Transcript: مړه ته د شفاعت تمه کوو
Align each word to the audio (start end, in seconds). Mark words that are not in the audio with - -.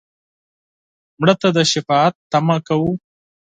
مړه 1.19 1.35
ته 1.41 1.47
د 1.55 1.57
شفاعت 1.71 2.13
تمه 2.31 2.57
کوو 2.67 2.91